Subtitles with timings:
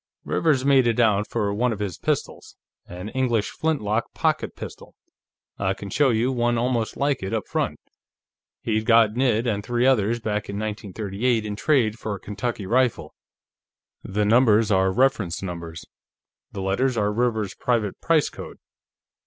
[0.25, 2.55] "Rivers made it out for one of his pistols.
[2.87, 4.95] An English flintlock pocket pistol;
[5.59, 7.79] I can show you one almost like it, up front.
[8.63, 13.13] He'd gotten it and three others, back in 1938, in trade for a Kentucky rifle.
[14.01, 15.85] The numbers are reference numbers;
[16.51, 18.57] the letters are Rivers's private price code.